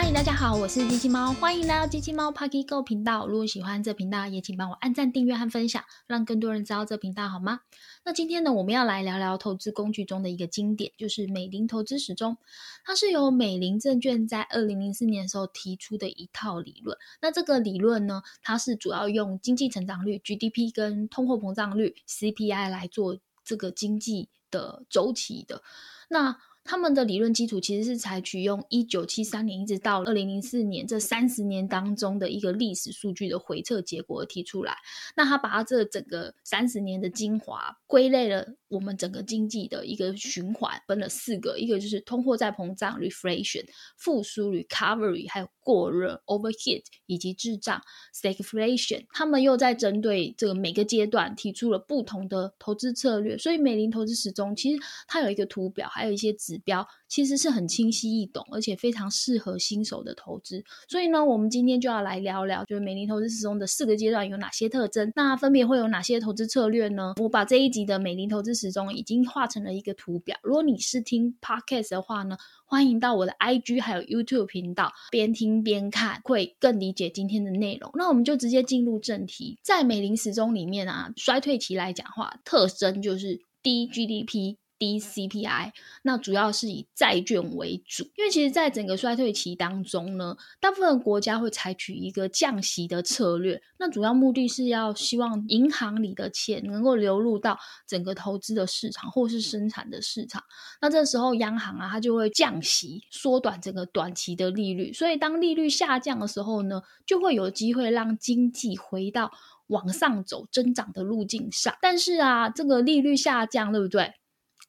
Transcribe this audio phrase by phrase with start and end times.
[0.00, 3.26] 嗨，大家好，我是机器猫，欢迎来到机器猫 Parky Go 频道。
[3.26, 7.62] 如果喜欢这频道，也请帮我按赞、订阅和分享，让更多人知道这频道，好吗？
[8.04, 12.36] 那今天呢，我们要来聊聊投资工具中的一个经典，就是美林投资时钟。
[12.84, 16.96] 它是由美林证券在二零零四年的时候提出的一套理论。
[17.20, 25.60] 那这个理论呢，它是主要用经济成长率 GDP 跟通货膨胀率 CPI 来做这个经济的周期的。
[26.08, 26.38] 那
[26.70, 34.76] 他们的理论基础其实是采取用一九七三年一直到二零零四年这三十年当中的一个历史数据的回测结果提出来。
[35.16, 43.64] 那他把他这整个三十年的精华归类了，我们整个经济的一个循环分了四个，一个就是通货再膨胀 （reflation）、
[43.96, 47.80] 复苏 （recovery） 还有过热 （overheat） 以及滞胀
[48.14, 49.06] （stagflation）。
[49.14, 53.38] 他们又在针对这个每个阶段提出了不同的投资策略。
[53.38, 56.57] 所以美林投资时钟其实它有一个图表，还有一些指。
[56.64, 60.62] 标其实是很清晰易懂，而且非常适合新手的投资。
[60.88, 67.14] 所以呢，我们今天就要来聊聊，就是美林投资时钟的四个阶段有哪些特征，那分别会有哪些投资策略呢？
[67.20, 70.36] 我把这一集的美林投资时钟已经画成了一个图表。
[70.42, 77.90] 如果你是听 podcast 的话呢，欢迎到我的 IG 还有 YouTube 频道边听边看，会更理解今天的内容。
[77.94, 84.56] 那我们就直接进入正题，在美林时钟里面啊，衰退期来讲话，特征就是低 GDP。
[84.78, 100.42] 低 CPI，那主要是以债券为主，因为其实，在整个衰退期当中呢，大部分国家会采取一个降息的策略，那主要目的是要希望银行里的钱能够流入到整个投资的市场或是生产的市场。
[100.80, 104.92] 那这时候央行啊，它就会降息，缩短整个短期的利率。
[104.92, 109.32] 所以当利率下降的时候呢，就会有机会让经济回到
[109.66, 111.76] 往上走增长的路径上。
[111.82, 114.12] 但是啊，这个利率下降，对不对？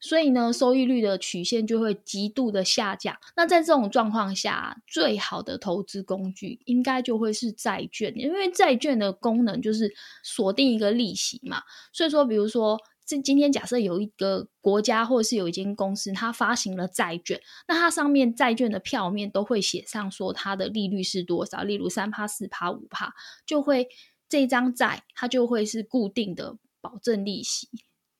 [0.00, 3.16] 所以呢，收益率的曲线就会极度的下降。
[3.36, 9.92] 那在这种状况下，最好的投资工具应该就会是债券，因为债券的功能就是
[10.22, 11.62] 锁定一个利息嘛。
[11.92, 23.14] 所以说，比如说，这今天假设有一个国家或者是有一间公司，它发行了债券，那它上面债券的票面都会写上说它的利率是多少，例如三趴、四趴、五趴，
[23.46, 23.88] 就会
[24.28, 27.68] 这张债它就会是固定的保证利息。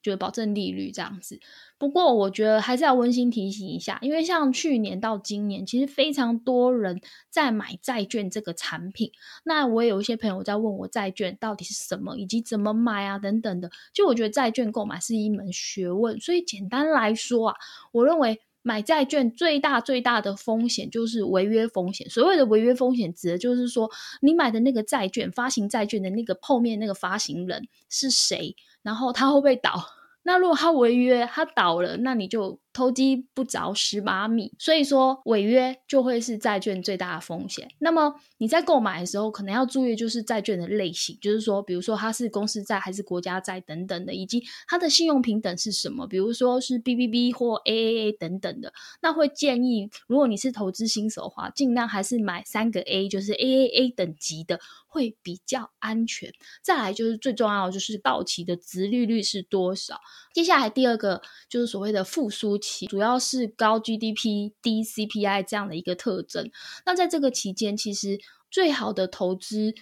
[0.00, 1.40] 就保证利率这样子，
[1.76, 7.00] 不过我觉得还是要温馨提醒一下，因为像去年到今年，其实非常多人
[7.30, 9.10] 在买债券这个产品。
[9.44, 13.70] 那我也有一些朋友在问我债券到底是什么，以及怎么买啊等等的。
[13.92, 17.56] 就我觉得债券购买是一门学问，所以简单来说啊，
[17.92, 22.08] 我认为买债券最大最大的风险就是违约风险。
[22.08, 28.54] 所谓的违约风险，指的就是说你买的那个债券发行债券的那个后面那个发行人是谁。
[28.82, 29.72] 然后他会不会倒？
[30.22, 32.58] 那如果他违约，他倒了，那你就。
[32.72, 37.68] 投机不着十把米，所以说违约就会是债券最大的风险。
[37.80, 48.72] 那么你在购买的时候，可能要注意就是债券的类型，就是说，比如说它是公司债还是国家债等等的，以及它的信用平等是什么，比如说是 BBB 或 AAA 等等的。
[49.00, 56.30] 那会建议，如果你是投资新手的话，尽量还是买三个 A，就是 AAA 等级的，会比较安全。
[56.62, 59.98] 再来就是最重要的就是到期的值利率是多少。
[60.32, 62.56] 接下来第二个就是所谓的复苏。
[62.88, 66.50] 主要是高 GDP、低 CPI 这样的一个特征。
[66.84, 68.18] 那在这个期间，其实
[68.50, 69.74] 最好的投资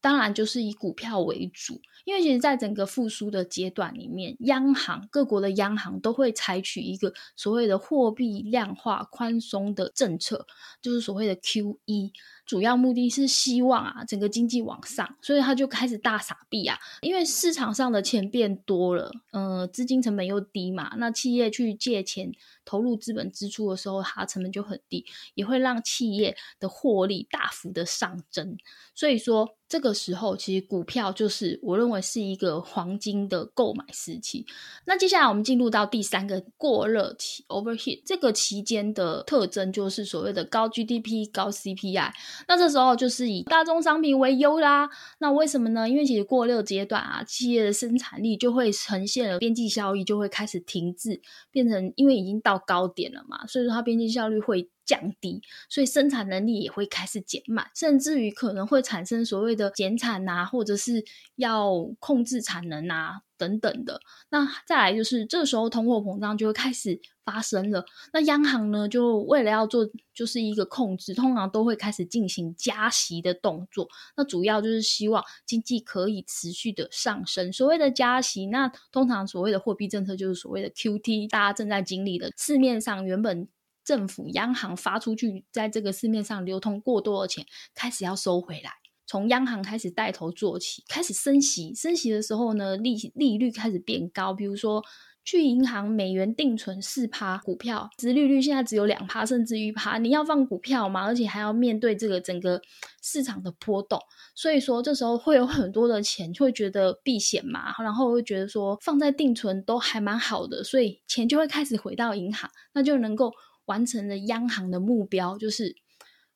[0.00, 10.46] 当然就是以股票为主，因为其实在整个复苏的阶段里面，央行各国的央行都会采取一个所谓的货币量化宽松的政策，
[10.82, 12.12] 就是所谓的 QE。
[12.46, 22.32] 主要目的是希望啊，整个经济往上，所以他就开始大撒币啊，因为市场上的钱变多了，呃，资金成本又低嘛，那企业去借钱
[22.64, 28.56] 投入资本支出的时候，它成本就很低，也会让企业的获利大幅的上增，
[28.94, 29.56] 所以说。
[29.66, 34.46] 这个时候，其实股票就是我认为是一个黄金的购买时期。
[34.84, 42.12] 那接下来我们进入到第三个过热期 （overheat） 这个期间的特征就是所谓的高 GDP、高 CPI。
[42.48, 44.88] 那这时候就是以大宗商品为优啦。
[45.18, 45.88] 那为什么呢？
[45.88, 51.20] 因为其实过热阶段啊，企业的生产力就会呈现了边际效益就会开始停滞，
[51.50, 54.68] 变成因为已经到高点了嘛，所以说它边际效率会。
[54.84, 61.04] 降低，所以生产能力也会开始减慢，甚至于可能会产生所谓的减产呐，或者是
[61.36, 64.00] 要控制产能啊等等的。
[64.28, 67.84] 那再来就是这时候通货膨胀就会开始发生了。
[68.12, 73.88] 那央行呢，就为了要做就是一个控制，通常都会开始进行加息的动作。
[74.16, 77.52] 那主要就是希望经济可以持续的上升。
[77.52, 83.48] 所谓的加息，那通常所谓的货币政策就是所谓的 QT，大家正在经历的市面上原本。
[83.84, 87.44] 政府央行发出去，在这个市面上流通过多的钱，
[87.74, 88.70] 开始要收回来。
[89.06, 91.74] 从央行开始带头做起，开始升息。
[91.74, 94.32] 升息的时候呢，利利率开始变高。
[94.32, 94.82] 比如说，
[95.22, 99.98] 去银行美元定存四趴股票，殖利率现在只有两趴，甚至一趴。
[99.98, 101.04] 你要放股票嘛？
[101.04, 102.62] 而且还要面对这个整个
[103.02, 104.00] 市场的波动。
[104.34, 113.30] 所以说，这时候会有很多的钱，会觉得避险嘛，然后会觉得说放在定存都还蛮好的，所以钱就会开始回到银行，那就能够。
[113.66, 115.76] 完成了央行的目标，就是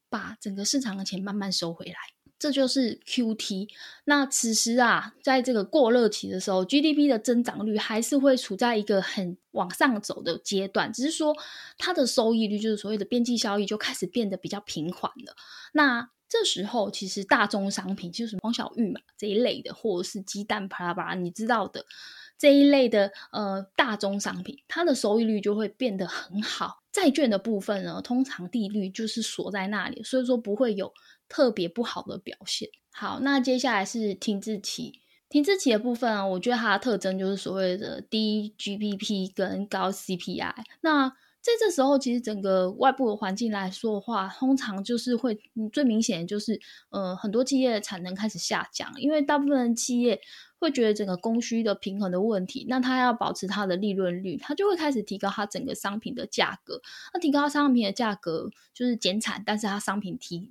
[0.09, 1.95] 把整个市场的钱慢慢收回来，
[2.39, 3.69] 这就是 Q T。
[4.05, 11.37] 那此时啊，在这个过热期的时候，G D P 的增长率还是会处在一个很往上走的阶段，只是说
[11.77, 15.35] 它的收益率，就是所谓的边际效益，就开始变得比较平缓了。
[15.73, 21.87] 那这时候，其实大宗商品就是黄小玉嘛这一类的，或者是鸡蛋啪啦啪啦，你知道的
[22.39, 26.79] 这一类的呃大宗商品，它的收益率就会变得很好。
[26.93, 30.93] 债券的部分呢，通常利率就是锁在那里，所以说不会有
[31.29, 32.69] 特别不好的表现。
[32.91, 40.55] 好，那接下来是停滞期，停滞期的部分啊，我觉得它的特征就是所谓的低 GDP 跟高 CPI。
[40.81, 45.39] 那在这时候，其实整个外部的环境来说的话，通常就是会
[45.73, 50.21] 最明显的就是，呃，很多企业的产能开始下降，因为大部分企业。
[50.61, 56.83] 会觉得整个供需的平衡的问题，那它要保持它的利润率，它就会开始提高它整个商品的价格。
[57.15, 60.51] 那提高商品的价格就是减产，但是它商品提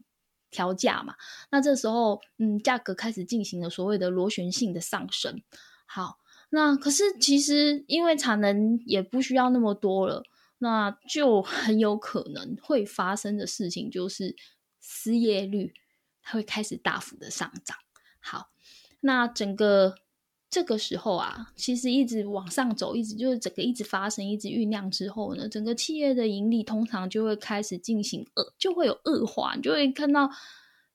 [0.49, 1.15] 调价嘛。
[1.51, 5.41] 那这时候，嗯，价格开始进行了所谓的螺旋性的上升。
[5.85, 6.19] 好，
[6.51, 10.23] 那可是其实因为产能也不需要那么多了，
[10.59, 14.35] 那就很有可能会发生的事情就是
[14.79, 15.73] 失业率
[16.21, 17.77] 它会开始大幅的上涨。
[18.19, 18.49] 好。
[19.01, 19.95] 那整个
[20.49, 30.31] 这个时候啊，其实一直往上走，一直就是整个一直发生，一直酝酿之后呢，整个企业的盈利通常就会开始进行恶，就会有恶化，就会看到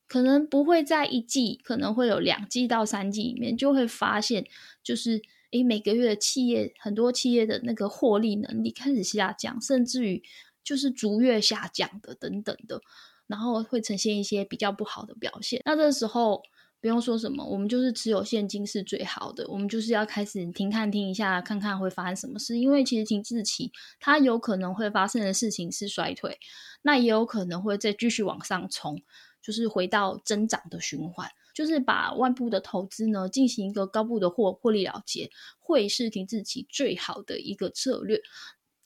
[0.08, 4.44] 可能不会在一季，可能会有两季到三季里面，就会发现
[4.82, 10.22] 就是诶，每个月的企业很多企业的那个获利能力开始下降，甚至于
[10.64, 12.80] 就是逐月下降的等等的，
[13.26, 15.62] 然后会呈现一些比较不好的表现。
[15.64, 16.42] 那这时候。
[16.82, 19.46] 不用说什么，我们就是持有现金是最好的。
[19.48, 22.58] 我们就是要开始停看听一下，看看会发生什么事。
[22.58, 23.70] 因为其实停滞期，
[24.00, 26.40] 它有可能会发生的事情是衰退，
[26.82, 29.00] 那也有可能会再继续往上冲，
[29.42, 31.28] 就是回到增长的循环。
[31.52, 38.22] 就是把外部的投资呢进行一个高部的获获利了结，会是停滞期最好的一个策略。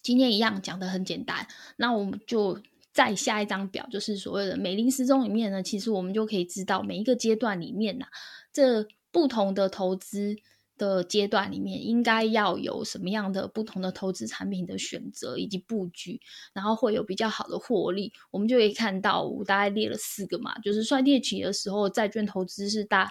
[0.02, 2.60] 今天一样讲的很简单，那我们就。
[2.92, 8.06] 再下一张表就是所谓的美林时钟里面呢，其实我们就可以知道每一个阶段里面呐，
[8.50, 10.34] 这不同的投资
[10.76, 16.20] 的阶段里面应该要有什么样的不同的投资产品的选择以及布局，
[16.52, 18.12] 然后会有比较好的获利。
[18.30, 23.10] 我们就可以看到，我大概列了四个嘛，就是衰退期的时候，债券投资是大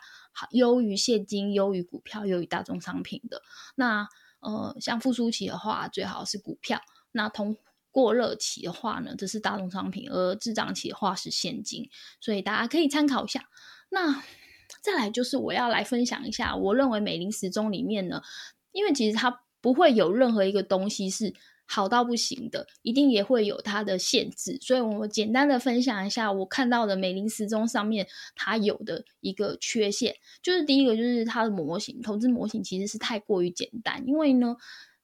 [0.51, 3.41] 优于现金、优于股票、优于大宗商品的。
[3.75, 4.07] 那
[4.39, 6.79] 呃，像复苏期的话，最好是股票。
[7.11, 7.57] 那通
[7.89, 11.89] 过热期的话呢，这是大宗商品；而滞涨期的话是现金，
[12.19, 13.49] 所以大家可以参考一下。
[13.89, 14.21] 那
[14.85, 18.21] 再来就是我要来分享一下，我认为美林时钟里面呢，
[18.71, 21.33] 因为其实它不会有任何一个东西是
[21.65, 24.59] 好到不行的，一定也会有它的限制。
[24.61, 34.55] 所以我简单的分享一下我看到的美林时钟上面它有的一个缺陷，就是第一个就是它的模型，投资模型其实是太过于简单，因为呢。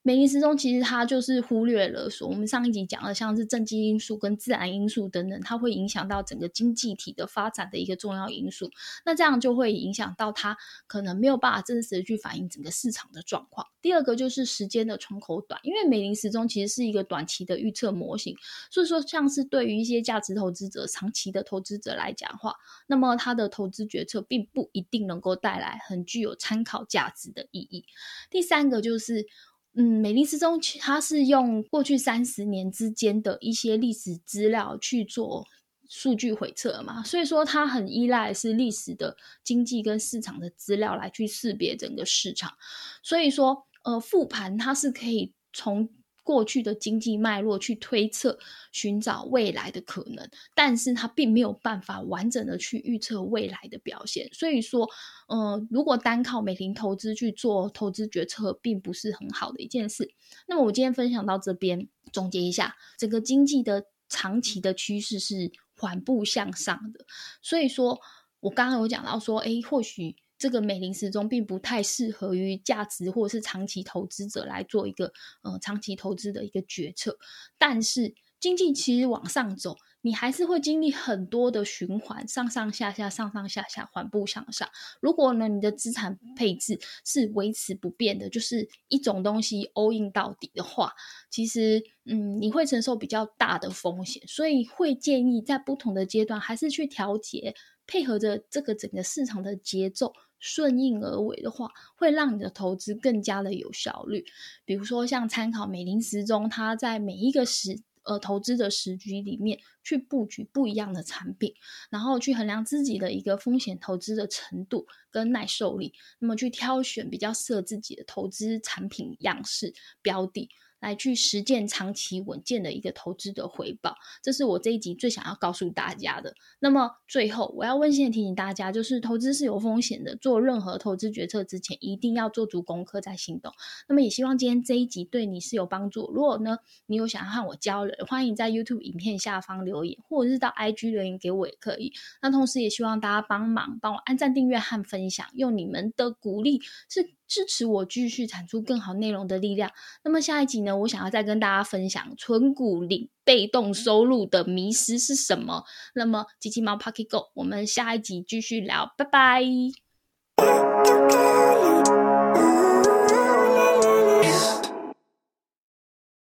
[0.03, 8.71] 美林时钟其实它就是忽略了说，我们上一集讲的像是政经因素跟自然因素等等，它会影响到整个经济体的发展的一个重要因素。
[9.05, 13.67] 那这样就会影响到它可能没有办法真实的去反映整个市场的状况。
[13.79, 18.35] 第二个就是时间的窗口短，因为美林时钟其实是一个短期的预测模型，
[18.71, 22.55] 所以说像是对于一些价值投资者、长期的投资者来讲话，
[22.87, 27.85] 那么它的投资决策并不一定能够带来很具有参考价值的意义。
[28.31, 29.27] 第三个就是。
[29.73, 35.47] 嗯，美丽之中，它是用过去三十年之间的一些历史资料去做
[35.87, 42.53] 数据回测嘛，所以说它很依赖是历史的经济跟市场的资料来去识别整个市场，
[43.01, 45.89] 所以说呃复盘它是可以从。
[46.23, 48.37] 过去的经济脉络去推测、
[48.71, 54.29] 寻找未来的可能，但是它并没有办法完整的去预测未来的表现。
[54.31, 54.87] 所以说，
[55.27, 60.13] 呃，如果单靠美林投资去做投资决策，并不是很好的一件事。
[60.47, 67.05] 那么我今天分享到这边，总结一下，整个经济的长期的趋势是缓步向上的。
[67.41, 67.99] 所以说
[68.39, 70.15] 我刚刚有讲到说，诶，或许。
[70.41, 77.15] 这个美林时钟并不太适合于价值或是长期投资者来做一个呃长期投资的一个决策，
[77.59, 79.77] 但是经济其实往上走。
[80.03, 84.67] 你还是会经历很多的循环，上上下下，上上下下，缓步向上。
[84.99, 90.91] 如果呢，你的资产配置是维持不变的，就是一种东西 all in 到底的话，
[91.29, 94.23] 其实，嗯，你会承受比较大的风险。
[94.25, 97.53] 所以会建议在不同的阶段，还是去调节，
[97.85, 104.25] 配合着这个整个市场的节奏，顺应而为的话，会让你的投资更加的有效率。
[104.65, 107.79] 比如说，像参考美林时钟，它在每一个时。
[108.03, 111.53] 呃，投资的时局里面去布局不一样的产品，
[111.91, 119.71] 然后去衡量自己的一个风险投资的程度跟耐受力，那么去挑选比较适合自己的投资产品样式
[120.01, 120.49] 标的。
[120.81, 126.33] 来去实践长期稳健的一个投资的回报，这是我这一集最想要告诉大家的。
[126.59, 133.53] 那么最后，我要温馨的提醒大家，就是投资是有风险的，做任何投资决策之前，一定要做足功课再行动。
[133.87, 136.11] 那么也希望今天这一集对你是有帮助。
[136.11, 136.57] 如果呢，
[136.87, 141.93] 你有想要和我交流，欢迎在 YouTube 影片下方留言，或者是到 IG 留言给我也可以。
[142.21, 146.59] 那同时也希望大家帮忙帮我按赞、订阅和分享，用你们的鼓励
[146.89, 147.11] 是。
[147.31, 149.71] 支持我继续产出更好内容的力量。
[150.03, 150.75] 那么下一集呢？
[150.75, 155.63] 我想要再跟大家分享存股领被动收入的迷失是什么。
[155.95, 159.41] 那么机器猫 Pocket Go，我们下一集继续聊，拜拜。